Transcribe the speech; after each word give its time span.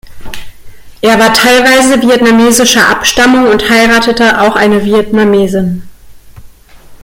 Er 1.01 1.19
war 1.19 1.31
teilweise 1.31 2.01
vietnamesischer 2.01 2.89
Abstammung 2.89 3.45
und 3.51 3.69
heiratete 3.69 4.41
auch 4.41 4.55
eine 4.55 4.83
Vietnamesin. 4.83 5.87